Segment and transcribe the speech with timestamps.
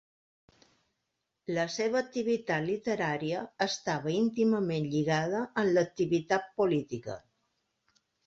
[1.57, 7.19] La seva activitat literària estava íntimament lligada amb l’activitat política.